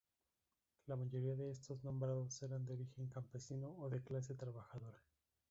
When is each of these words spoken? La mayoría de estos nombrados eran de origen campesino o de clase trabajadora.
La 0.87 0.95
mayoría 0.95 1.35
de 1.35 1.51
estos 1.51 1.83
nombrados 1.83 2.41
eran 2.41 2.65
de 2.65 2.73
origen 2.73 3.05
campesino 3.07 3.75
o 3.77 3.87
de 3.87 4.01
clase 4.01 4.33
trabajadora. 4.33 4.97